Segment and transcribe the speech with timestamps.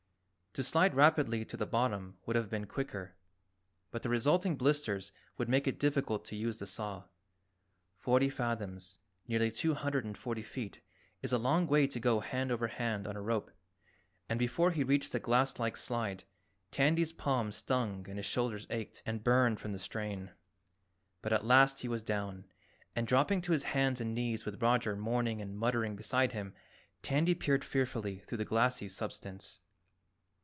[0.55, 3.15] To slide rapidly to the bottom would have been quicker,
[3.89, 7.05] but the resulting blisters would make it difficult to use the saw.
[7.95, 10.81] Forty fathoms, nearly two hundred and forty feet,
[11.21, 13.49] is a long way to go hand over hand on a rope,
[14.27, 16.25] and before he reached the glass like slide,
[16.69, 20.31] Tandy's palms stung and his shoulders ached and burned from the strain.
[21.21, 22.43] But at last he was down,
[22.93, 26.53] and dropping to his hands and knees with Roger mourning and muttering beside him,
[27.01, 29.59] Tandy peered fearfully through the glassy substance.